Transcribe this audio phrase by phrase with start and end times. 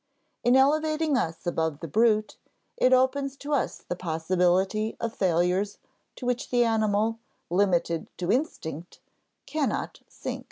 [0.43, 2.35] In elevating us above the brute,
[2.75, 5.77] it opens to us the possibility of failures
[6.15, 7.19] to which the animal,
[7.51, 8.99] limited to instinct,
[9.45, 10.39] cannot sink.